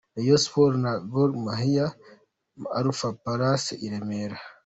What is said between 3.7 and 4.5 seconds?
i Remera.